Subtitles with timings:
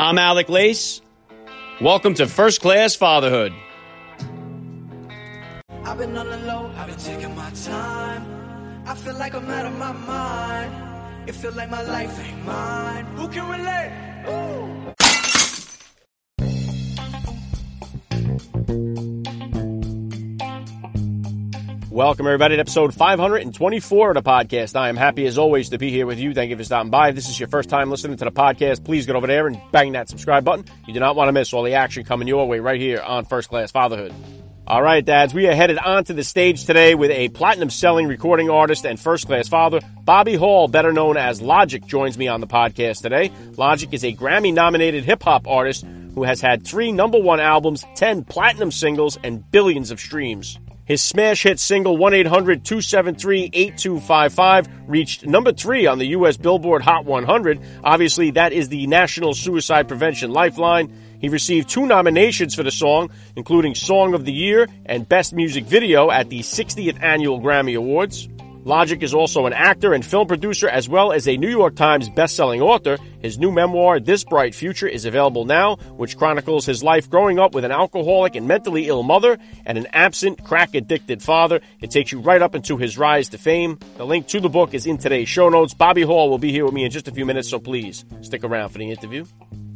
[0.00, 1.02] I'm Alec Lace.
[1.78, 3.52] Welcome to First Class Fatherhood.
[5.84, 8.24] I've been on the low, I've been taking my time.
[8.86, 11.28] I feel like I'm out of my mind.
[11.28, 13.04] It like my life ain't mine.
[13.16, 13.92] Who can relate?
[14.26, 14.79] Ooh.
[21.90, 24.76] Welcome, everybody, to episode 524 of the podcast.
[24.76, 26.32] I am happy, as always, to be here with you.
[26.32, 27.08] Thank you for stopping by.
[27.08, 29.60] If this is your first time listening to the podcast, please get over there and
[29.72, 30.66] bang that subscribe button.
[30.86, 33.24] You do not want to miss all the action coming your way right here on
[33.24, 34.14] First Class Fatherhood.
[34.68, 38.48] All right, dads, we are headed onto the stage today with a platinum selling recording
[38.48, 39.80] artist and first class father.
[40.04, 43.32] Bobby Hall, better known as Logic, joins me on the podcast today.
[43.56, 47.84] Logic is a Grammy nominated hip hop artist who has had three number one albums,
[47.96, 50.56] 10 platinum singles, and billions of streams.
[50.90, 56.36] His smash hit single 1 800 273 8255 reached number three on the U.S.
[56.36, 57.60] Billboard Hot 100.
[57.84, 60.92] Obviously, that is the National Suicide Prevention Lifeline.
[61.20, 65.64] He received two nominations for the song, including Song of the Year and Best Music
[65.64, 68.28] Video at the 60th Annual Grammy Awards.
[68.64, 72.10] Logic is also an actor and film producer as well as a New York Times
[72.10, 72.98] best-selling author.
[73.22, 77.54] His new memoir, This Bright Future, is available now, which chronicles his life growing up
[77.54, 81.60] with an alcoholic and mentally ill mother and an absent, crack-addicted father.
[81.80, 83.78] It takes you right up into his rise to fame.
[83.96, 85.72] The link to the book is in today's show notes.
[85.72, 88.44] Bobby Hall will be here with me in just a few minutes, so please stick
[88.44, 89.24] around for the interview.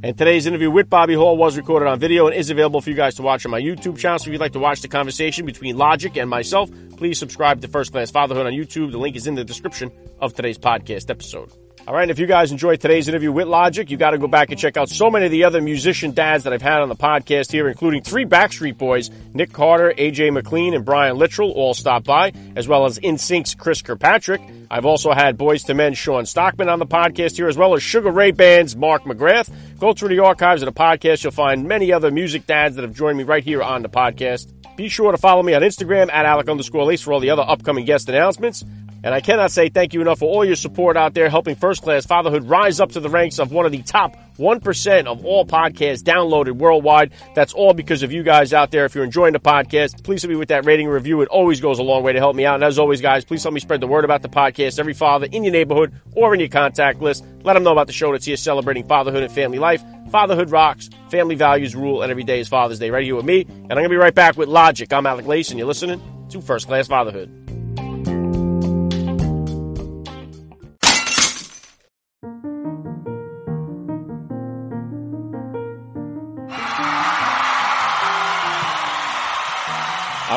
[0.04, 2.94] And today's interview with Bobby Hall was recorded on video and is available for you
[2.94, 4.18] guys to watch on my YouTube channel.
[4.18, 7.68] So if you'd like to watch the conversation between Logic and myself, please subscribe to
[7.68, 8.92] First Class Fatherhood on YouTube.
[8.92, 11.50] The link is in the description of today's podcast episode.
[11.86, 14.26] All right, and if you guys enjoyed today's interview with Logic, you got to go
[14.26, 16.88] back and check out so many of the other musician dads that I've had on
[16.88, 21.74] the podcast here, including three Backstreet Boys, Nick Carter, AJ McLean, and Brian Littrell, all
[21.74, 24.40] stopped by, as well as NSYNC's Chris Kirkpatrick.
[24.70, 27.82] I've also had Boyz II Men Shawn Stockman on the podcast here, as well as
[27.82, 29.52] Sugar Ray Band's Mark McGrath.
[29.78, 31.22] Go through the archives of the podcast.
[31.22, 34.50] You'll find many other music dads that have joined me right here on the podcast.
[34.76, 37.44] Be sure to follow me on Instagram at Alec underscore Lace for all the other
[37.46, 38.64] upcoming guest announcements.
[39.04, 41.82] And I cannot say thank you enough for all your support out there, helping First
[41.82, 45.44] Class Fatherhood rise up to the ranks of one of the top 1% of all
[45.44, 47.12] podcasts downloaded worldwide.
[47.34, 48.86] That's all because of you guys out there.
[48.86, 51.20] If you're enjoying the podcast, please help me with that rating review.
[51.20, 52.54] It always goes a long way to help me out.
[52.54, 54.78] And as always, guys, please help me spread the word about the podcast.
[54.78, 57.92] Every father in your neighborhood or in your contact list, let them know about the
[57.92, 59.84] show that's here celebrating fatherhood and family life.
[60.10, 63.42] Fatherhood rocks, family values rule, and every day is Father's Day right here with me.
[63.42, 64.90] And I'm going to be right back with Logic.
[64.90, 66.00] I'm Alec Lace, and you're listening
[66.30, 67.43] to First Class Fatherhood.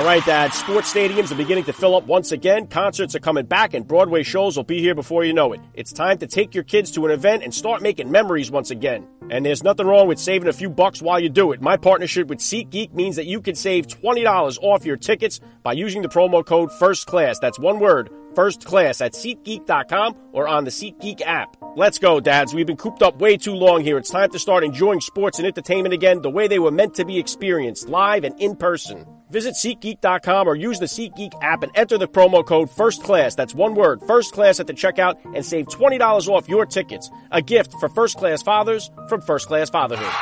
[0.07, 0.53] Right, Dad.
[0.53, 2.68] Sports stadiums are beginning to fill up once again.
[2.68, 5.59] Concerts are coming back, and Broadway shows will be here before you know it.
[5.73, 9.06] It's time to take your kids to an event and start making memories once again.
[9.29, 11.62] And there's nothing wrong with saving a few bucks while you do it.
[11.62, 16.03] My partnership with SeatGeek means that you can save $20 off your tickets by using
[16.03, 17.39] the promo code FIRST CLASS.
[17.39, 21.57] That's one word, first class at SeatGeek.com or on the SeatGeek app.
[21.75, 22.53] Let's go, dads.
[22.53, 23.97] We've been cooped up way too long here.
[23.97, 27.03] It's time to start enjoying sports and entertainment again the way they were meant to
[27.03, 29.06] be experienced, live and in person.
[29.29, 33.35] Visit SeatGeek.com or use the SeatGeek app and enter the promo code FIRSTCLASS.
[33.35, 37.09] That's one word, First Class at the checkout and save $20 off your tickets.
[37.31, 40.13] A gift for first class fathers from First Class Fatherhood.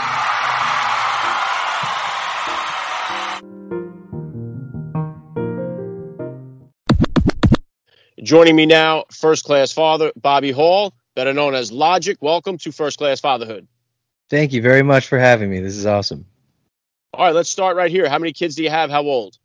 [8.24, 12.18] Joining me now, first class father Bobby Hall, better known as Logic.
[12.22, 13.68] Welcome to First Class Fatherhood.
[14.32, 15.60] Thank you very much for having me.
[15.60, 16.26] This is awesome.
[17.16, 18.10] All right, let's start right here.
[18.10, 18.90] How many kids do you have?
[18.90, 19.38] How old?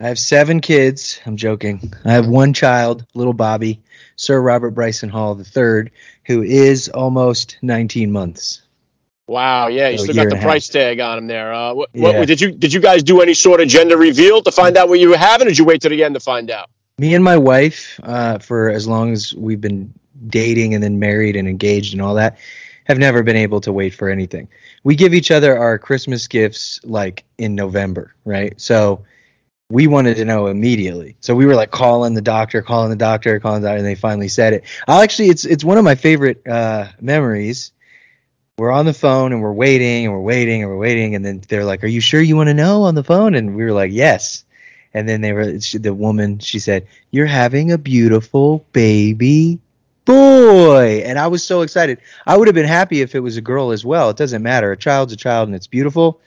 [0.00, 1.20] I have seven kids.
[1.24, 1.92] I'm joking.
[2.04, 3.82] I have one child, little Bobby,
[4.16, 5.90] Sir Robert Bryson Hall III,
[6.24, 8.62] who is almost 19 months.
[9.28, 11.52] Wow, yeah, you So still got the price tag on him there.
[11.54, 12.18] Uh, what, Yeah.
[12.18, 14.88] what did you did you guys do any sort of gender reveal to find out
[14.88, 16.68] what you were having, or did you wait till the end to find out?
[16.98, 19.94] Me and my wife, uh, for as long as we've been
[20.26, 22.38] dating and then married and engaged and all that,
[22.84, 24.48] have never been able to wait for anything.
[24.84, 28.60] We give each other our Christmas gifts like in November, right?
[28.60, 29.04] So
[29.70, 31.16] we wanted to know immediately.
[31.20, 33.94] So we were like calling the doctor, calling the doctor, calling the doctor, and they
[33.94, 34.64] finally said it.
[34.88, 37.72] I'll actually, it's it's one of my favorite uh, memories.
[38.58, 41.42] We're on the phone and we're waiting and we're waiting and we're waiting, and then
[41.48, 43.72] they're like, "Are you sure you want to know?" On the phone, and we were
[43.72, 44.44] like, "Yes."
[44.92, 46.40] And then they were she, the woman.
[46.40, 49.60] She said, "You're having a beautiful baby
[50.04, 51.98] boy," and I was so excited.
[52.26, 54.10] I would have been happy if it was a girl as well.
[54.10, 54.72] It doesn't matter.
[54.72, 56.20] A child's a child, and it's beautiful.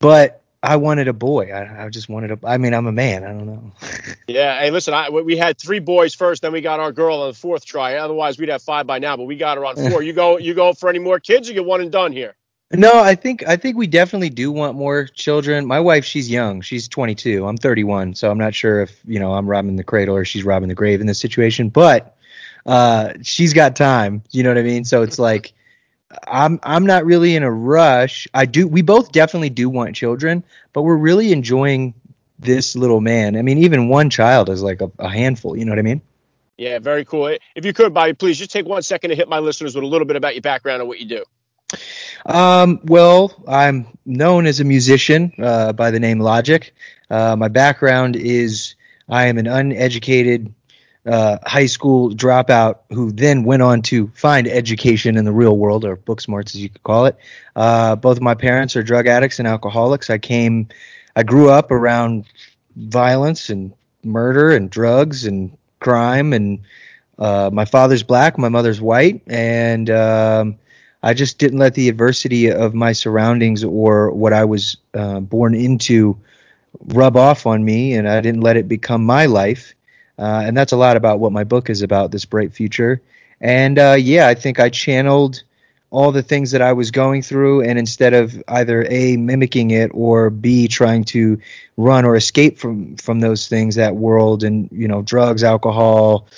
[0.00, 1.50] But I wanted a boy.
[1.52, 2.38] I, I just wanted a.
[2.44, 3.24] I mean, I'm a man.
[3.24, 3.72] I don't know.
[4.28, 4.60] yeah.
[4.60, 4.92] Hey, listen.
[4.92, 7.96] I, we had three boys first, then we got our girl on the fourth try.
[7.96, 9.16] Otherwise, we'd have five by now.
[9.16, 10.02] But we got her on four.
[10.02, 10.38] you go.
[10.38, 11.48] You go for any more kids?
[11.48, 12.34] Or you get one and done here?
[12.72, 15.66] No, I think I think we definitely do want more children.
[15.66, 16.60] My wife, she's young.
[16.60, 17.44] She's 22.
[17.44, 20.44] I'm 31, so I'm not sure if you know I'm robbing the cradle or she's
[20.44, 21.68] robbing the grave in this situation.
[21.68, 22.16] But
[22.66, 24.22] uh, she's got time.
[24.30, 24.84] You know what I mean?
[24.84, 25.52] So it's like
[26.26, 28.26] I'm I'm not really in a rush.
[28.34, 28.66] I do.
[28.66, 31.94] We both definitely do want children, but we're really enjoying
[32.38, 33.36] this little man.
[33.36, 35.56] I mean, even one child is like a, a handful.
[35.56, 36.02] You know what I mean?
[36.56, 37.36] Yeah, very cool.
[37.54, 39.86] If you could, Bobby, please just take one second to hit my listeners with a
[39.86, 41.24] little bit about your background and what you do.
[42.26, 46.74] Um, well, I'm known as a musician uh, by the name Logic.
[47.08, 48.74] Uh, my background is
[49.08, 50.52] I am an uneducated
[51.10, 55.84] uh, high school dropout who then went on to find education in the real world,
[55.84, 57.16] or book smarts as you could call it.
[57.56, 60.08] Uh, both of my parents are drug addicts and alcoholics.
[60.08, 60.68] I came,
[61.16, 62.26] I grew up around
[62.76, 63.72] violence and
[64.04, 66.60] murder and drugs and crime and
[67.18, 70.58] uh, my father's black, my mother's white, and um,
[71.02, 75.54] I just didn't let the adversity of my surroundings or what I was uh, born
[75.54, 76.18] into
[76.86, 79.74] rub off on me, and I didn't let it become my life.
[80.20, 83.00] Uh, and that's a lot about what my book is about, this bright future.
[83.40, 85.42] And uh, yeah, I think I channeled
[85.90, 89.90] all the things that I was going through, and instead of either a mimicking it
[89.92, 91.40] or b trying to
[91.76, 96.28] run or escape from from those things, that world and you know drugs, alcohol,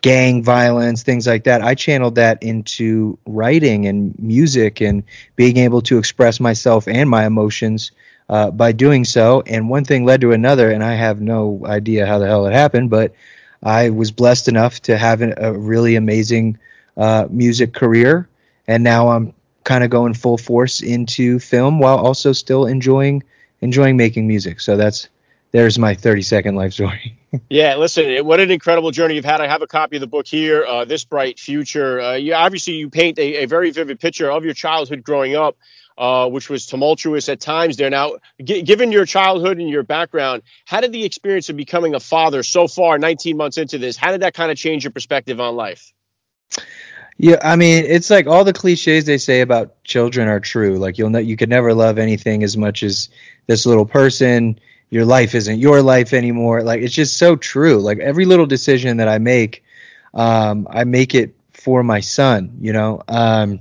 [0.00, 1.60] gang violence, things like that.
[1.60, 5.02] I channeled that into writing and music and
[5.36, 7.90] being able to express myself and my emotions
[8.28, 9.42] uh, by doing so.
[9.46, 12.52] And one thing led to another, and I have no idea how the hell it
[12.52, 13.14] happened, but
[13.62, 16.58] I was blessed enough to have an, a really amazing
[16.96, 18.28] uh, music career.
[18.66, 19.34] And now I'm
[19.64, 23.22] kind of going full force into film while also still enjoying
[23.60, 24.60] enjoying making music.
[24.60, 25.08] So that's
[25.54, 27.16] there's my 30 second life story.
[27.48, 29.40] yeah, listen, what an incredible journey you've had.
[29.40, 32.00] I have a copy of the book here, uh, This Bright Future.
[32.00, 35.56] Uh, you, obviously, you paint a, a, very vivid picture of your childhood growing up,
[35.96, 37.90] uh, which was tumultuous at times there.
[37.90, 42.00] Now, g- given your childhood and your background, how did the experience of becoming a
[42.00, 45.40] father so far, 19 months into this, how did that kind of change your perspective
[45.40, 45.92] on life?
[47.16, 50.78] Yeah, I mean, it's like all the cliches they say about children are true.
[50.78, 53.08] Like you'll know you could never love anything as much as
[53.46, 54.58] this little person
[54.94, 56.62] your life isn't your life anymore.
[56.62, 57.78] Like it's just so true.
[57.80, 59.64] Like every little decision that I make,
[60.14, 62.58] um, I make it for my son.
[62.60, 63.60] You know, um,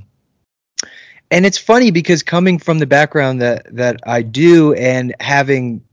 [1.34, 5.84] and it's funny because coming from the background that that I do and having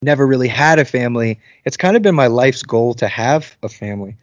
[0.00, 3.68] never really had a family, it's kind of been my life's goal to have a
[3.68, 4.16] family.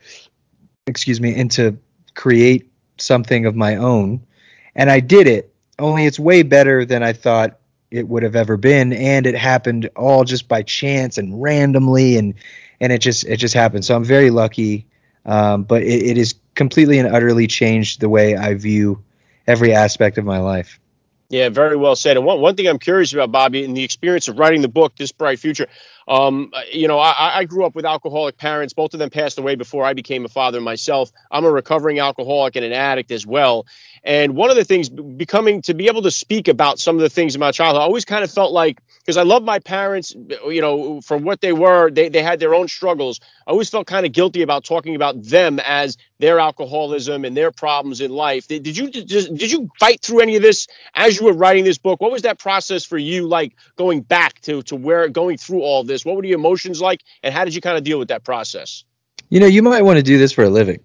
[0.87, 1.77] Excuse me, and to
[2.15, 4.25] create something of my own.
[4.73, 5.53] And I did it.
[5.77, 7.59] Only it's way better than I thought
[7.91, 12.33] it would have ever been and it happened all just by chance and randomly and
[12.79, 14.87] and it just it just happened so i'm very lucky
[15.27, 19.02] um, but it, it is completely and utterly changed the way i view
[19.47, 20.79] every aspect of my life
[21.33, 22.15] yeah, very well said.
[22.15, 24.95] And one, one thing I'm curious about, Bobby, in the experience of writing the book,
[24.95, 25.65] This Bright Future,
[26.07, 28.73] um, you know, I, I, grew up with alcoholic parents.
[28.73, 31.11] Both of them passed away before I became a father myself.
[31.31, 33.65] I'm a recovering alcoholic and an addict as well.
[34.03, 37.09] And one of the things becoming to be able to speak about some of the
[37.09, 40.15] things in my childhood, I always kind of felt like because I love my parents,
[40.47, 43.19] you know, from what they were, they, they had their own struggles.
[43.45, 47.51] I always felt kind of guilty about talking about them as their alcoholism and their
[47.51, 48.47] problems in life.
[48.47, 51.99] Did, you did you fight through any of this as you were writing this book?
[51.99, 55.83] What was that process for you like going back to to where going through all
[55.83, 56.05] this?
[56.05, 58.85] What were the emotions like, and how did you kind of deal with that process?
[59.29, 60.79] You know, you might want to do this for a living.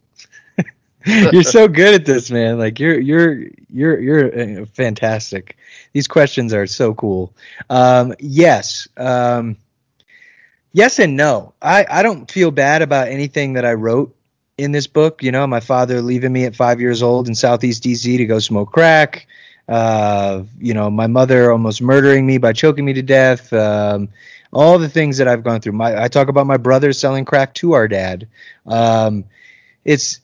[1.07, 2.59] you're so good at this, man.
[2.59, 5.57] Like you're you're you're you're uh, fantastic.
[5.93, 7.33] These questions are so cool.
[7.71, 9.57] Um, yes, um,
[10.73, 11.55] yes, and no.
[11.62, 14.14] I I don't feel bad about anything that I wrote
[14.57, 15.23] in this book.
[15.23, 18.40] You know, my father leaving me at five years old in Southeast DC to go
[18.40, 19.26] smoke crack.
[19.69, 23.52] Uh, you know, my mother almost murdering me by choking me to death.
[23.52, 24.09] Um,
[24.52, 25.73] all the things that I've gone through.
[25.73, 28.26] My I talk about my brother selling crack to our dad.
[28.67, 29.25] Um,
[29.85, 30.21] it's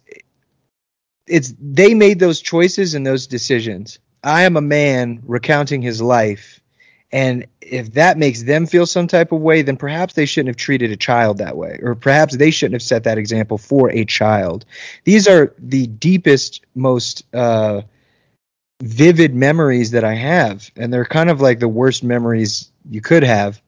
[1.27, 3.99] it's they made those choices and those decisions.
[4.23, 6.61] I am a man recounting his life,
[7.13, 10.57] and if that makes them feel some type of way, then perhaps they shouldn't have
[10.57, 14.05] treated a child that way, or perhaps they shouldn't have set that example for a
[14.05, 14.65] child.
[15.05, 17.83] These are the deepest, most uh,
[18.83, 23.23] vivid memories that I have, and they're kind of like the worst memories you could
[23.23, 23.61] have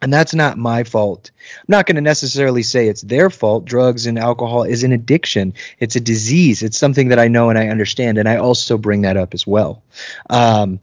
[0.00, 1.30] and that's not my fault.
[1.58, 3.64] I'm not going to necessarily say it's their fault.
[3.64, 5.54] Drugs and alcohol is an addiction.
[5.78, 6.62] It's a disease.
[6.62, 8.18] It's something that I know and I understand.
[8.18, 9.82] And I also bring that up as well.
[10.30, 10.80] Um,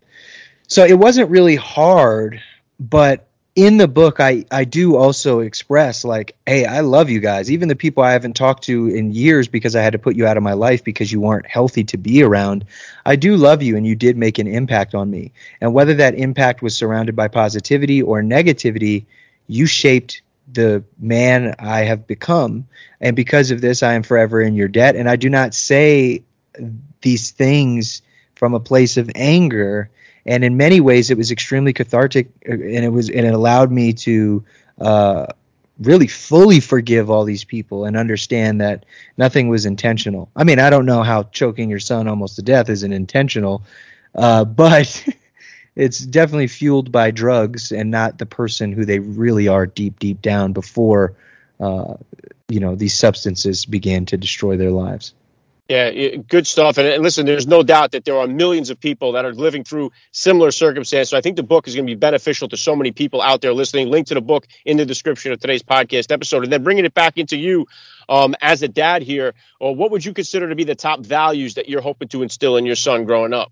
[0.68, 2.42] so it wasn't really hard
[2.80, 3.25] but
[3.56, 7.50] in the book I, I do also express like hey i love you guys.
[7.50, 10.28] Even the people i haven't talked to in years because i had to put you
[10.28, 12.66] out of my life because you weren't healthy to be around
[13.06, 15.32] i do love you and you did make an impact on me.
[15.62, 19.06] And whether that impact was surrounded by positivity or negativity
[19.48, 20.22] you shaped
[20.52, 22.68] the man i have become.
[23.00, 24.98] And because of this i am forever in your debt.
[24.98, 26.24] And i do not say
[27.02, 28.02] these things
[28.36, 29.90] from a place of anger
[30.26, 33.72] and in many ways it was extremely cathartic uh, and it was and it allowed
[33.72, 34.44] me to
[34.80, 35.28] uh,
[35.80, 38.86] really fully forgive all these people and understand that
[39.18, 40.30] nothing was intentional.
[40.36, 43.64] I mean i don't know how choking your son almost to death isn't intentional
[44.16, 45.08] uh, but
[45.76, 50.22] it's definitely fueled by drugs and not the person who they really are deep deep
[50.22, 51.14] down before
[51.60, 51.96] uh,
[52.48, 55.14] you know these substances began to destroy their lives
[55.68, 56.78] yeah, good stuff.
[56.78, 59.92] And, listen, there's no doubt that there are millions of people that are living through
[60.12, 61.10] similar circumstances.
[61.10, 63.42] So I think the book is going to be beneficial to so many people out
[63.42, 63.90] there listening.
[63.90, 66.44] Link to the book in the description of today's podcast episode.
[66.44, 67.66] And then bringing it back into you
[68.08, 71.56] um, as a dad here, or what would you consider to be the top values
[71.56, 73.52] that you're hoping to instill in your son growing up?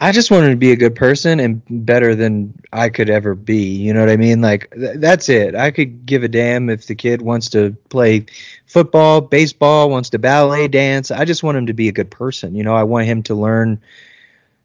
[0.00, 3.34] I just want him to be a good person and better than I could ever
[3.34, 3.76] be.
[3.76, 4.40] You know what I mean?
[4.40, 5.56] Like th- that's it.
[5.56, 8.26] I could give a damn if the kid wants to play
[8.66, 11.10] football, baseball, wants to ballet dance.
[11.10, 12.54] I just want him to be a good person.
[12.54, 13.80] You know, I want him to learn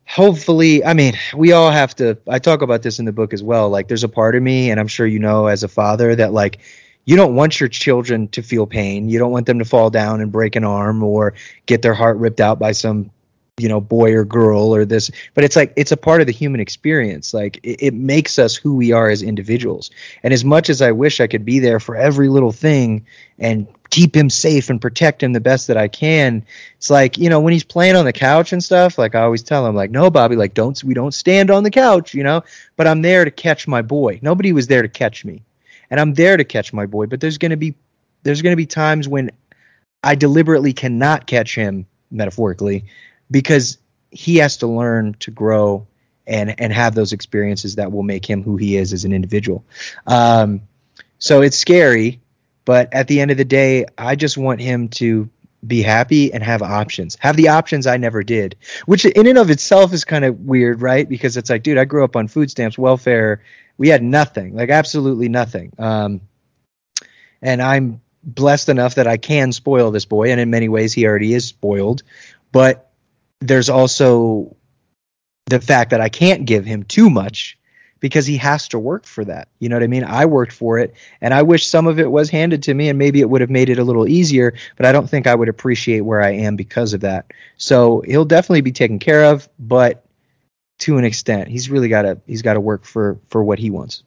[0.06, 3.42] hopefully i mean we all have to i talk about this in the book as
[3.42, 6.14] well like there's a part of me and i'm sure you know as a father
[6.16, 6.60] that like
[7.06, 10.20] you don't want your children to feel pain you don't want them to fall down
[10.20, 11.34] and break an arm or
[11.68, 13.10] get their heart ripped out by some
[13.58, 16.34] you know boy or girl or this but it's like it's a part of the
[16.34, 17.36] human experience.
[17.36, 19.92] Like it, it, makes us who we are as individuals.
[20.24, 23.06] And as much as i wish i could be there for every little thing
[23.38, 26.44] and keep him safe and protect him the best that i can
[26.78, 29.44] it's like you know when he's playing on the couch and stuff like i always
[29.44, 32.44] tell him like no bobby like don't we don't stand on the couch you know?
[32.76, 34.20] But i'm there to catch my boy.
[34.24, 35.44] Nobody was there to catch me.
[35.92, 37.76] And i'm there to catch my boy but there's going to be
[38.24, 39.30] there's going to be times when
[40.04, 42.86] i deliberately cannot catch him metaphorically
[43.34, 43.80] because
[44.12, 45.88] he has to learn to grow
[46.26, 49.66] and and have those experiences that will make him who he is as an individual.
[50.08, 50.62] Um,
[51.18, 52.22] so it's scary,
[52.64, 55.30] but at the end of the day, I just want him to
[55.66, 57.18] be happy and have options.
[57.20, 60.82] Have the options I never did, which in and of itself is kind of weird,
[60.82, 61.08] right?
[61.08, 63.42] Because it's like, dude, I grew up on food stamps, welfare.
[63.78, 65.74] We had nothing, like absolutely nothing.
[65.80, 66.22] Um,
[67.42, 71.06] and I'm blessed enough that I can spoil this boy, and in many ways, he
[71.08, 72.04] already is spoiled.
[72.52, 72.93] But
[73.48, 74.56] there's also
[75.48, 77.58] the fact that I can't give him too much
[78.00, 79.48] because he has to work for that.
[79.60, 80.04] You know what I mean?
[80.04, 83.00] I worked for it and I wish some of it was handed to me and
[83.00, 85.50] maybe it would have made it a little easier, but I don't think I would
[85.50, 87.32] appreciate where I am because of that.
[87.58, 90.06] So he'll definitely be taken care of, but
[90.80, 93.70] to an extent, he's really got to he's got to work for for what he
[93.70, 94.04] wants.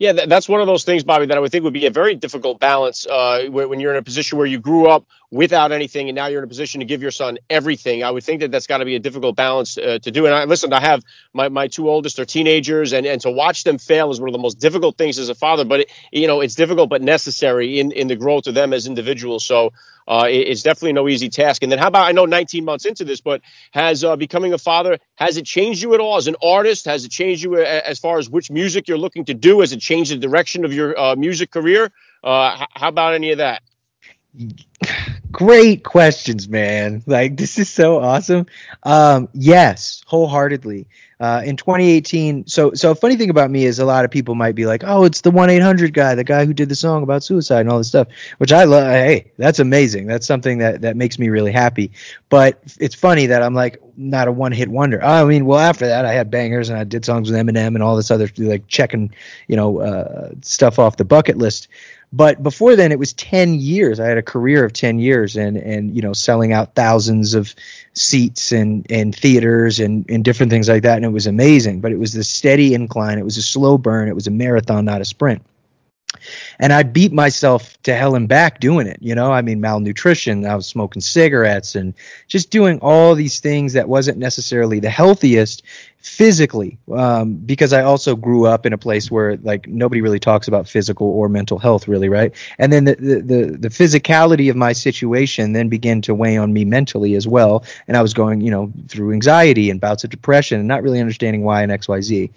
[0.00, 2.14] Yeah, that's one of those things, Bobby, that I would think would be a very
[2.14, 6.16] difficult balance uh, when you're in a position where you grew up without anything and
[6.16, 8.02] now you're in a position to give your son everything.
[8.02, 10.24] I would think that that's got to be a difficult balance uh, to do.
[10.24, 11.04] And I listen, I have
[11.34, 14.32] my, my two oldest are teenagers, and, and to watch them fail is one of
[14.32, 15.66] the most difficult things as a father.
[15.66, 18.86] But it, you know, it's difficult but necessary in in the growth of them as
[18.86, 19.44] individuals.
[19.44, 19.74] So
[20.08, 21.62] uh, it, it's definitely no easy task.
[21.62, 23.42] And then how about I know 19 months into this, but
[23.72, 26.86] has uh, becoming a father has it changed you at all as an artist?
[26.86, 29.60] Has it changed you as far as which music you're looking to do?
[29.60, 31.92] Has it changed the direction of your uh, music career?
[32.22, 33.62] Uh, how about any of that?
[35.32, 37.02] Great questions, man.
[37.06, 38.46] Like this is so awesome.
[38.82, 40.86] Um, yes, wholeheartedly.
[41.20, 44.54] Uh, in 2018, so so funny thing about me is a lot of people might
[44.54, 47.02] be like, "Oh, it's the one eight hundred guy, the guy who did the song
[47.02, 48.08] about suicide and all this stuff,"
[48.38, 48.86] which I love.
[48.86, 50.06] Hey, that's amazing.
[50.06, 51.90] That's something that that makes me really happy.
[52.30, 55.04] But it's funny that I'm like not a one hit wonder.
[55.04, 57.82] I mean, well, after that, I had bangers and I did songs with Eminem and
[57.82, 59.12] all this other like checking,
[59.46, 61.68] you know, uh, stuff off the bucket list.
[62.12, 64.00] But before then, it was 10 years.
[64.00, 67.54] I had a career of 10 years and, and you know, selling out thousands of
[67.92, 70.96] seats and, and theaters and, and different things like that.
[70.96, 71.80] And it was amazing.
[71.80, 73.18] But it was the steady incline.
[73.18, 74.08] It was a slow burn.
[74.08, 75.42] It was a marathon, not a sprint
[76.58, 78.98] and I beat myself to hell and back doing it.
[79.00, 80.44] You know, I mean, malnutrition.
[80.44, 81.94] I was smoking cigarettes and
[82.28, 85.62] just doing all these things that wasn't necessarily the healthiest
[85.98, 90.48] physically, um, because I also grew up in a place where like nobody really talks
[90.48, 92.34] about physical or mental health, really, right?
[92.58, 96.52] And then the the the, the physicality of my situation then began to weigh on
[96.52, 100.10] me mentally as well, and I was going, you know, through anxiety and bouts of
[100.10, 102.30] depression and not really understanding why and X Y Z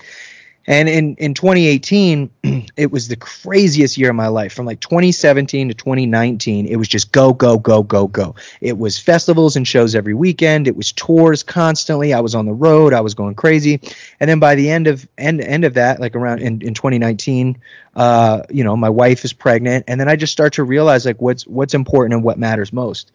[0.66, 2.30] And in, in 2018,
[2.78, 4.54] it was the craziest year of my life.
[4.54, 8.36] From like 2017 to 2019, it was just go, go, go, go, go.
[8.62, 10.68] It was festivals and shows every weekend.
[10.68, 12.14] It was tours constantly.
[12.14, 12.94] I was on the road.
[12.94, 13.82] I was going crazy.
[14.20, 17.62] And then by the end of end end of that, like around in, in 2019,
[17.96, 21.22] uh, you know, my wife is pregnant, and then I just start to realize like
[21.22, 23.12] what's what's important and what matters most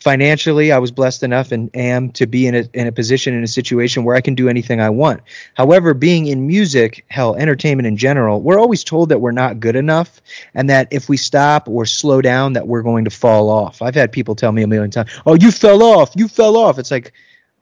[0.00, 3.42] financially i was blessed enough and am to be in a, in a position in
[3.42, 5.22] a situation where i can do anything i want
[5.54, 9.76] however being in music hell entertainment in general we're always told that we're not good
[9.76, 10.20] enough
[10.54, 13.94] and that if we stop or slow down that we're going to fall off i've
[13.94, 16.90] had people tell me a million times oh you fell off you fell off it's
[16.90, 17.12] like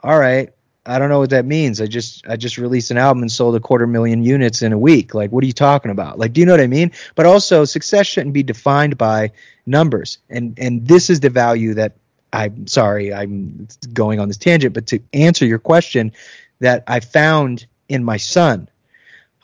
[0.00, 0.50] all right
[0.86, 1.80] I don't know what that means.
[1.80, 4.78] I just I just released an album and sold a quarter million units in a
[4.78, 5.14] week.
[5.14, 6.18] Like what are you talking about?
[6.18, 6.92] Like do you know what I mean?
[7.14, 9.32] But also success shouldn't be defined by
[9.64, 10.18] numbers.
[10.28, 11.96] And and this is the value that
[12.34, 16.12] I'm sorry, I'm going on this tangent, but to answer your question,
[16.60, 18.68] that I found in my son.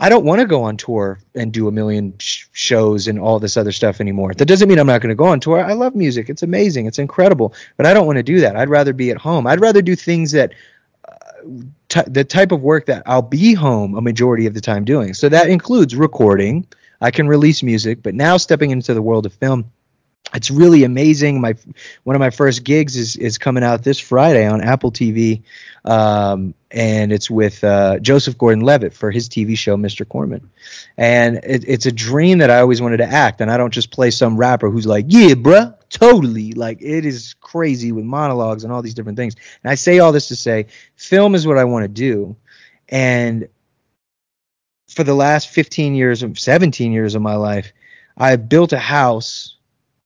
[0.02, 3.38] I don't want to go on tour and do a million sh- shows and all
[3.38, 4.32] this other stuff anymore.
[4.32, 5.62] That doesn't mean I'm not going to go on tour.
[5.62, 6.30] I love music.
[6.30, 6.86] It's amazing.
[6.86, 7.52] It's incredible.
[7.76, 8.56] But I don't want to do that.
[8.56, 9.46] I'd rather be at home.
[9.46, 10.54] I'd rather do things that
[11.06, 11.14] uh,
[11.90, 15.12] t- the type of work that I'll be home a majority of the time doing.
[15.12, 16.66] So that includes recording.
[17.02, 19.70] I can release music, but now stepping into the world of film,
[20.34, 21.40] it's really amazing.
[21.40, 21.54] My
[22.04, 25.42] one of my first gigs is is coming out this Friday on Apple TV,
[25.84, 30.08] um, and it's with uh, Joseph Gordon-Levitt for his TV show Mr.
[30.08, 30.50] Corman,
[30.96, 33.40] and it, it's a dream that I always wanted to act.
[33.40, 37.34] And I don't just play some rapper who's like, "Yeah, bruh, totally." Like it is
[37.40, 39.34] crazy with monologues and all these different things.
[39.64, 42.36] And I say all this to say, film is what I want to do,
[42.88, 43.48] and
[44.88, 47.72] for the last 15 years, 17 years of my life,
[48.16, 49.56] I've built a house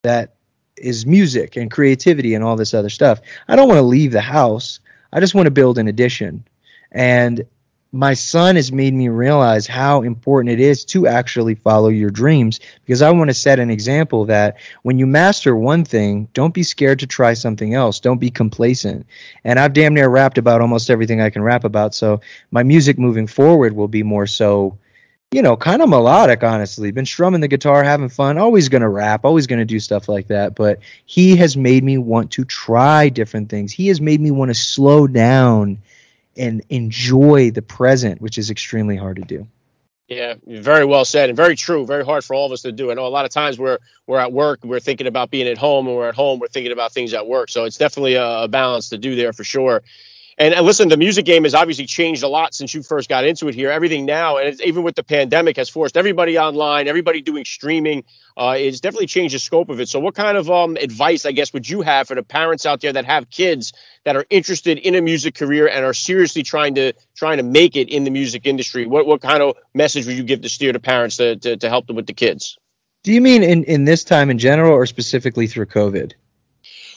[0.05, 0.35] that
[0.77, 3.21] is music and creativity and all this other stuff.
[3.49, 4.81] I don't want to leave the house.
[5.13, 6.47] I just want to build an addition.
[6.91, 7.45] And
[7.95, 12.59] my son has made me realize how important it is to actually follow your dreams
[12.85, 16.65] because I want to set an example that when you master one thing, don't be
[16.65, 18.01] scared to try something else.
[18.01, 19.07] Don't be complacent.
[19.45, 21.95] And I've damn near rapped about almost everything I can rap about.
[21.95, 22.21] So
[22.51, 24.77] my music moving forward will be more so
[25.35, 26.93] you know, kind of melodic, honestly.
[26.93, 30.09] Been strumming the guitar, having fun, always going to rap, always going to do stuff
[30.09, 30.55] like that.
[30.55, 33.73] But he has made me want to try different things.
[33.73, 35.79] He has made me want to slow down
[36.37, 39.49] and enjoy the present, which is extremely hard to do.
[40.07, 41.85] Yeah, very well said and very true.
[41.85, 42.93] Very hard for all of us to do.
[42.93, 45.59] I know a lot of times we're we're at work, we're thinking about being at
[45.59, 47.51] home, and we're at home, we're thinking about things at work.
[47.51, 49.83] So it's definitely a, a balance to do there for sure.
[50.37, 53.25] And, and, listen, the music game has obviously changed a lot since you first got
[53.25, 53.71] into it here.
[53.71, 58.05] Everything now, and even with the pandemic, has forced everybody online, everybody doing streaming.
[58.37, 59.89] Uh, it's definitely changed the scope of it.
[59.89, 62.81] So, what kind of um, advice, I guess, would you have for the parents out
[62.81, 63.73] there that have kids
[64.05, 67.77] that are interested in a music career and are seriously trying to trying to make
[67.77, 68.87] it in the music industry?
[68.87, 71.69] What what kind of message would you give to steer to parents to, to, to
[71.69, 72.59] help them with the kids?
[73.05, 76.15] Do you mean in, in this time in general, or specifically through COVID?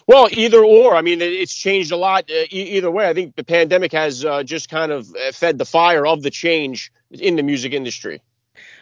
[0.08, 0.96] Well, either or.
[0.96, 2.32] I mean, it's changed a lot.
[2.32, 5.65] Uh, either way, I think the pandemic has uh, just kind of uh, fed the
[5.65, 8.22] fire of the change in the music industry.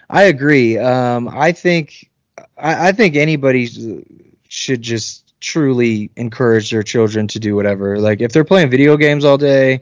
[0.07, 0.77] I agree.
[0.77, 2.11] Um, I think
[2.57, 4.03] I, I think anybody
[4.47, 7.99] should just truly encourage their children to do whatever.
[7.99, 9.81] Like if they're playing video games all day,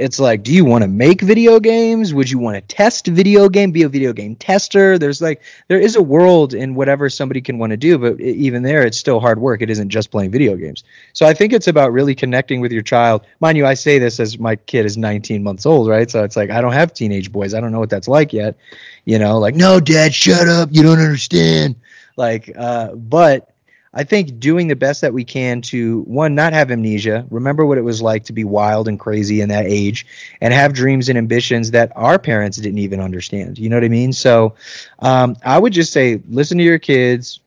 [0.00, 2.14] it's like do you want to make video games?
[2.14, 4.98] Would you want to test video game be a video game tester?
[4.98, 8.62] There's like there is a world in whatever somebody can want to do but even
[8.62, 9.60] there it's still hard work.
[9.62, 10.84] It isn't just playing video games.
[11.12, 13.26] So i think it's about really connecting with your child.
[13.40, 16.10] Mind you i say this as my kid is 19 months old right?
[16.10, 17.52] So it's like i don't have teenage boys.
[17.52, 18.56] I don't know what that's like yet.
[19.04, 20.70] You know like no dad shut up.
[20.72, 21.76] You don't understand.
[22.16, 23.49] Like uh but
[23.92, 27.76] I think doing the best that we can to one not have amnesia, remember what
[27.76, 30.06] it was like to be wild and crazy in that age,
[30.40, 33.58] and have dreams and ambitions that our parents didn't even understand.
[33.58, 34.12] You know what I mean?
[34.12, 34.54] So
[35.00, 37.40] um, I would just say, listen to your kids,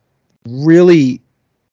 [0.45, 1.21] really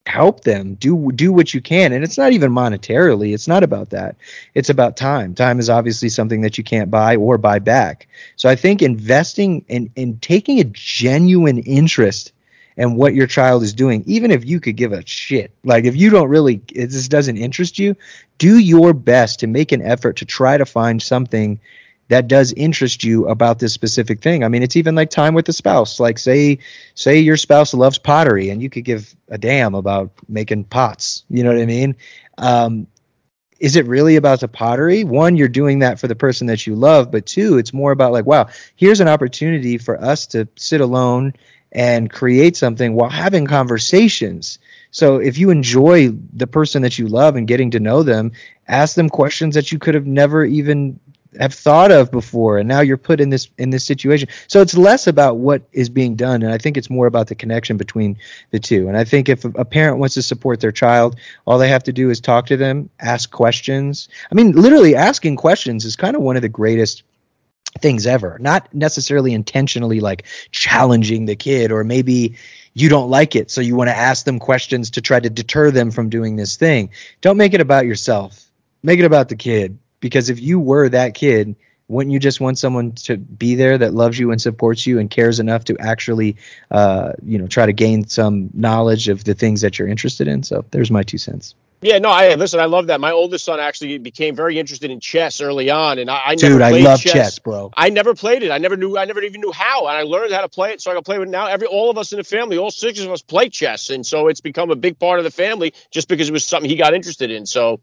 [0.06, 3.90] help them do do what you can and it's not even monetarily it's not about
[3.90, 4.16] that
[4.54, 8.48] it's about time time is obviously something that you can't buy or buy back so
[8.48, 12.32] i think investing in in taking a genuine interest
[12.80, 15.52] and what your child is doing, even if you could give a shit.
[15.64, 17.94] Like if you don't really, this doesn't interest you,
[18.38, 21.60] do your best to make an effort to try to find something
[22.08, 24.44] that does interest you about this specific thing.
[24.44, 26.00] I mean, it's even like time with the spouse.
[26.00, 26.60] Like say
[26.94, 31.24] say your spouse loves pottery and you could give a damn about making pots.
[31.28, 31.96] You know what I mean?
[32.38, 32.86] Um,
[33.58, 35.04] is it really about the pottery?
[35.04, 38.12] One, you're doing that for the person that you love, but two, it's more about
[38.12, 41.34] like, wow, here's an opportunity for us to sit alone
[41.72, 44.58] and create something while having conversations.
[44.90, 48.32] So if you enjoy the person that you love and getting to know them,
[48.66, 50.98] ask them questions that you could have never even
[51.38, 54.28] have thought of before and now you're put in this in this situation.
[54.48, 57.34] So it's less about what is being done and i think it's more about the
[57.36, 58.18] connection between
[58.50, 58.88] the two.
[58.88, 61.92] And i think if a parent wants to support their child all they have to
[61.92, 64.08] do is talk to them ask questions.
[64.30, 67.04] I mean literally asking questions is kind of one of the greatest
[67.78, 68.38] things ever.
[68.40, 72.36] Not necessarily intentionally like challenging the kid or maybe
[72.74, 75.70] you don't like it so you want to ask them questions to try to deter
[75.70, 76.90] them from doing this thing.
[77.20, 78.44] Don't make it about yourself.
[78.82, 79.78] Make it about the kid.
[80.00, 81.56] Because if you were that kid
[81.90, 85.10] wouldn't you just want someone to be there that loves you and supports you and
[85.10, 86.36] cares enough to actually
[86.70, 90.44] uh, you know try to gain some knowledge of the things that you're interested in?
[90.44, 92.60] So there's my two cents yeah, no, I listen.
[92.60, 93.00] I love that.
[93.00, 96.50] My oldest son actually became very interested in chess early on, and I, I Dude,
[96.50, 97.12] never played I love chess.
[97.12, 97.38] chess.
[97.38, 97.70] bro.
[97.76, 98.50] I never played it.
[98.50, 98.98] I never knew.
[98.98, 101.02] I never even knew how, and I learned how to play it, so I can
[101.02, 101.46] play it now.
[101.46, 104.28] Every all of us in the family, all six of us, play chess, and so
[104.28, 106.94] it's become a big part of the family just because it was something he got
[106.94, 107.46] interested in.
[107.46, 107.80] So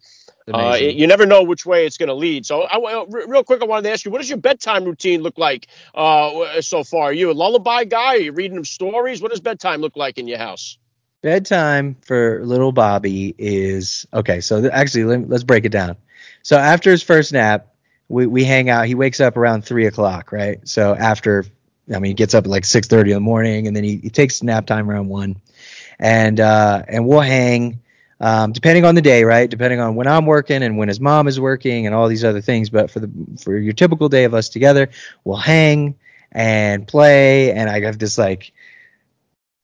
[0.54, 2.46] uh, it, you never know which way it's going to lead.
[2.46, 5.38] So, I, real quick, I wanted to ask you, what does your bedtime routine look
[5.38, 7.06] like uh, so far?
[7.06, 8.16] Are you a lullaby guy?
[8.16, 9.22] Are you reading them stories?
[9.22, 10.78] What does bedtime look like in your house?
[11.28, 14.40] Bedtime for little Bobby is okay.
[14.40, 15.98] So th- actually, let, us break it down.
[16.42, 17.68] So after his first nap,
[18.08, 18.86] we, we hang out.
[18.86, 20.66] He wakes up around three o'clock, right?
[20.66, 21.44] So after,
[21.94, 23.98] I mean, he gets up at like six thirty in the morning, and then he,
[23.98, 25.36] he takes nap time around one,
[26.00, 27.82] and uh, and we'll hang
[28.22, 29.50] um, depending on the day, right?
[29.50, 32.40] Depending on when I'm working and when his mom is working and all these other
[32.40, 32.70] things.
[32.70, 33.12] But for the
[33.44, 34.92] for your typical day of us together,
[35.26, 35.96] we'll hang
[36.32, 37.52] and play.
[37.52, 38.54] And I have this like,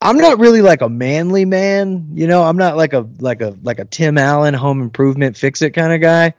[0.04, 2.44] I'm not really like a manly man, you know.
[2.44, 5.94] I'm not like a like a like a Tim Allen home improvement fix it kind
[5.94, 6.34] of guy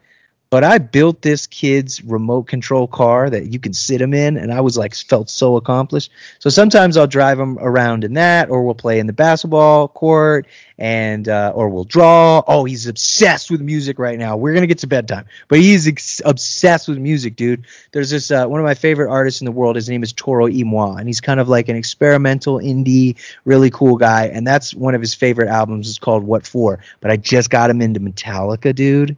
[0.55, 4.53] but I built this kid's remote control car that you can sit him in, and
[4.53, 6.13] I was like felt so accomplished.
[6.39, 10.47] So sometimes I'll drive him around in that, or we'll play in the basketball court,
[10.79, 12.41] and uh, or we'll draw.
[12.47, 14.37] Oh, he's obsessed with music right now.
[14.37, 17.67] We're gonna get to bedtime, but he's ex- obsessed with music, dude.
[17.91, 19.75] There's this uh, one of my favorite artists in the world.
[19.75, 23.71] His name is Toro y Moi, and he's kind of like an experimental indie, really
[23.71, 24.27] cool guy.
[24.27, 25.89] And that's one of his favorite albums.
[25.89, 26.79] It's called What For.
[27.01, 29.17] But I just got him into Metallica, dude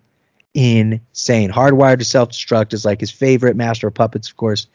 [0.56, 1.50] insane.
[1.50, 4.66] Hardwired to Self Destruct is like his favorite Master of Puppets, of course.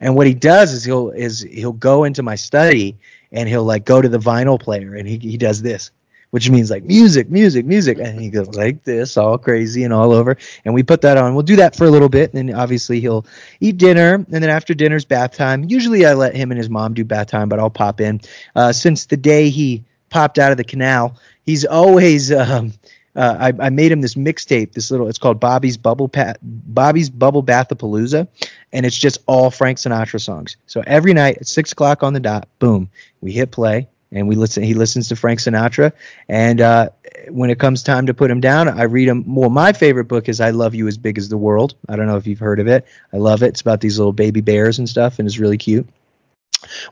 [0.00, 2.96] And what he does is he'll is he'll go into my study
[3.32, 5.90] and he'll like go to the vinyl player and he he does this,
[6.30, 10.12] which means like music, music, music, and he goes like this, all crazy and all
[10.12, 10.36] over.
[10.64, 11.34] And we put that on.
[11.34, 13.26] We'll do that for a little bit, and then obviously he'll
[13.58, 15.64] eat dinner, and then after dinner's bath time.
[15.68, 18.20] Usually I let him and his mom do bath time, but I'll pop in.
[18.54, 22.72] Uh, since the day he popped out of the canal, he's always um,
[23.16, 24.72] uh, I, I, made him this mixtape.
[24.72, 28.26] This little, it's called Bobby's Bubble pa- Bobby's Bubble Bathapalooza,
[28.72, 30.56] and it's just all Frank Sinatra songs.
[30.66, 34.36] So every night at six o'clock on the dot, boom, we hit play and we
[34.36, 34.62] listen.
[34.62, 35.92] He listens to Frank Sinatra,
[36.28, 36.90] and uh,
[37.28, 39.34] when it comes time to put him down, I read him.
[39.34, 42.06] Well, my favorite book is "I Love You as Big as the World." I don't
[42.06, 42.86] know if you've heard of it.
[43.12, 43.48] I love it.
[43.48, 45.86] It's about these little baby bears and stuff, and it's really cute.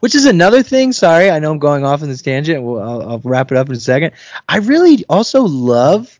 [0.00, 0.92] Which is another thing.
[0.92, 2.62] Sorry, I know I'm going off on this tangent.
[2.62, 4.12] We'll, I'll, I'll wrap it up in a second.
[4.48, 6.18] I really also love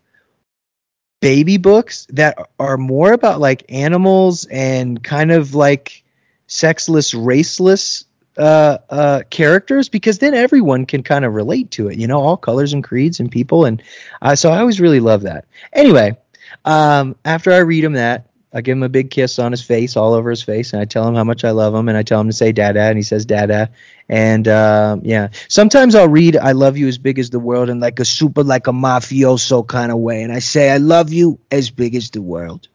[1.20, 6.02] baby books that are more about like animals and kind of like
[6.48, 8.04] sexless, raceless
[8.36, 12.36] uh, uh, characters because then everyone can kind of relate to it, you know, all
[12.36, 13.64] colors and creeds and people.
[13.64, 13.82] And
[14.20, 15.46] uh, so I always really love that.
[15.72, 16.16] Anyway,
[16.64, 19.96] um, after I read them that, I give him a big kiss on his face,
[19.96, 22.02] all over his face, and I tell him how much I love him, and I
[22.02, 23.70] tell him to say "dada," and he says "dada,"
[24.08, 25.28] and uh, yeah.
[25.48, 28.42] Sometimes I'll read "I love you as big as the world" in like a super
[28.42, 32.10] like a mafioso kind of way, and I say "I love you as big as
[32.10, 32.68] the world."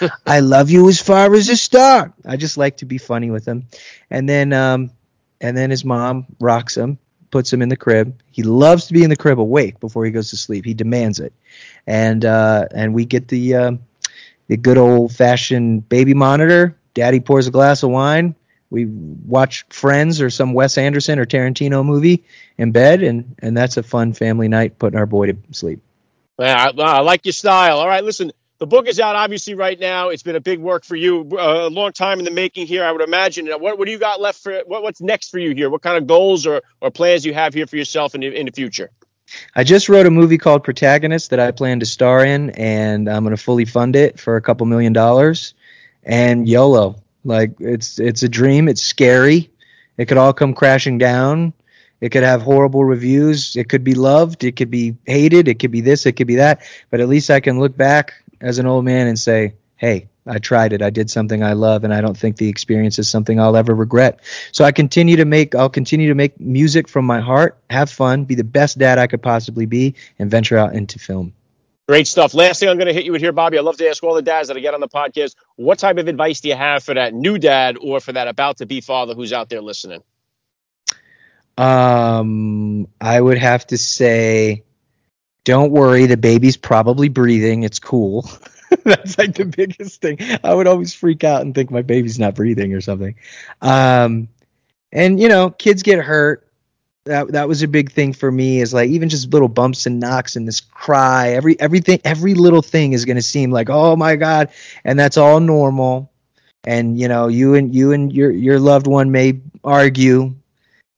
[0.26, 2.14] I love you as far as a star.
[2.24, 3.66] I just like to be funny with him,
[4.10, 4.92] and then um,
[5.40, 6.98] and then his mom rocks him,
[7.30, 8.18] puts him in the crib.
[8.30, 10.64] He loves to be in the crib awake before he goes to sleep.
[10.64, 11.34] He demands it,
[11.86, 13.54] and uh, and we get the.
[13.54, 13.80] Um,
[14.48, 16.76] the good old fashioned baby monitor.
[16.94, 18.34] Daddy pours a glass of wine.
[18.70, 22.24] We watch Friends or some Wes Anderson or Tarantino movie
[22.58, 25.80] in bed, and and that's a fun family night putting our boy to sleep.
[26.38, 27.78] I, I like your style.
[27.78, 28.32] All right, listen.
[28.58, 30.08] The book is out obviously right now.
[30.08, 32.84] It's been a big work for you, uh, a long time in the making here.
[32.84, 33.46] I would imagine.
[33.46, 34.62] What what do you got left for?
[34.66, 35.70] What, what's next for you here?
[35.70, 38.52] What kind of goals or, or plans you have here for yourself in in the
[38.52, 38.90] future?
[39.54, 43.24] I just wrote a movie called Protagonist that I plan to star in, and I'm
[43.24, 45.54] going to fully fund it for a couple million dollars.
[46.04, 48.68] And YOLO, like it's it's a dream.
[48.68, 49.50] It's scary.
[49.96, 51.52] It could all come crashing down.
[52.00, 53.56] It could have horrible reviews.
[53.56, 54.44] It could be loved.
[54.44, 55.48] It could be hated.
[55.48, 56.06] It could be this.
[56.06, 56.62] It could be that.
[56.90, 60.38] But at least I can look back as an old man and say, "Hey, I
[60.38, 60.82] tried it.
[60.82, 63.74] I did something I love, and I don't think the experience is something I'll ever
[63.74, 64.20] regret.
[64.52, 65.54] So I continue to make.
[65.54, 69.06] I'll continue to make music from my heart, have fun, be the best dad I
[69.06, 71.32] could possibly be, and venture out into film.
[71.88, 72.34] Great stuff.
[72.34, 73.56] Last thing I'm going to hit you with here, Bobby.
[73.56, 75.96] I love to ask all the dads that I get on the podcast, what type
[75.96, 78.82] of advice do you have for that new dad or for that about to be
[78.82, 80.02] father who's out there listening?
[81.56, 84.64] Um, I would have to say,
[85.44, 86.04] don't worry.
[86.04, 87.62] The baby's probably breathing.
[87.62, 88.28] It's cool.
[88.84, 90.18] That's like the biggest thing.
[90.42, 93.14] I would always freak out and think my baby's not breathing or something.
[93.62, 94.28] Um,
[94.92, 96.48] and you know, kids get hurt
[97.08, 99.98] that that was a big thing for me is like even just little bumps and
[99.98, 103.96] knocks and this cry every everything every little thing is going to seem like oh
[103.96, 104.50] my god
[104.84, 106.12] and that's all normal
[106.64, 110.34] and you know you and you and your your loved one may argue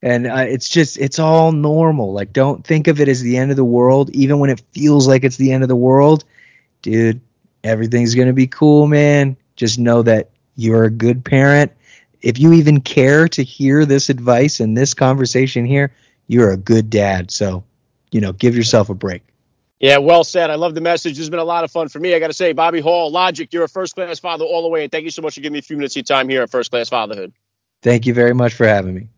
[0.02, 3.50] and uh, it's just it's all normal like don't think of it as the end
[3.50, 6.24] of the world even when it feels like it's the end of the world
[6.82, 7.20] dude
[7.64, 11.72] everything's going to be cool man just know that you're a good parent
[12.22, 15.92] if you even care to hear this advice and this conversation here,
[16.26, 17.30] you're a good dad.
[17.30, 17.64] So,
[18.10, 19.22] you know, give yourself a break.
[19.78, 20.50] Yeah, well said.
[20.50, 21.12] I love the message.
[21.12, 22.14] This has been a lot of fun for me.
[22.14, 24.82] I got to say, Bobby Hall, Logic, you're a first class father all the way.
[24.82, 26.42] And thank you so much for giving me a few minutes of your time here
[26.42, 27.32] at First Class Fatherhood.
[27.82, 29.08] Thank you very much for having me.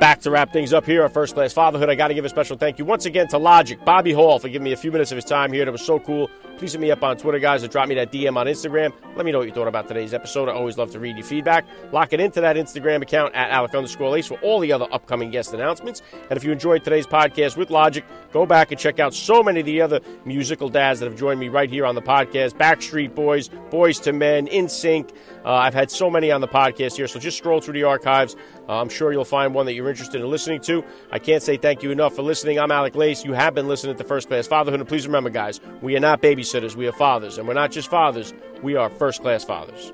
[0.00, 1.90] Back to wrap things up here at First Class Fatherhood.
[1.90, 4.48] I got to give a special thank you once again to Logic, Bobby Hall, for
[4.48, 5.66] giving me a few minutes of his time here.
[5.66, 6.30] That was so cool.
[6.56, 8.94] Please hit me up on Twitter, guys, or drop me that DM on Instagram.
[9.14, 10.48] Let me know what you thought about today's episode.
[10.48, 11.66] I always love to read your feedback.
[11.92, 15.30] Lock it into that Instagram account at Alec underscore Lace for all the other upcoming
[15.30, 16.00] guest announcements.
[16.30, 19.60] And if you enjoyed today's podcast with Logic, go back and check out so many
[19.60, 23.14] of the other musical dads that have joined me right here on the podcast Backstreet
[23.14, 25.10] Boys, Boyz II Men, NSYNC.
[25.44, 28.36] Uh, I've had so many on the podcast here, so just scroll through the archives.
[28.72, 30.84] I'm sure you'll find one that you're interested in listening to.
[31.10, 32.58] I can't say thank you enough for listening.
[32.58, 33.24] I'm Alec Lace.
[33.24, 34.80] You have been listening to First Class Fatherhood.
[34.80, 37.38] And please remember, guys, we are not babysitters, we are fathers.
[37.38, 39.92] And we're not just fathers, we are first class fathers.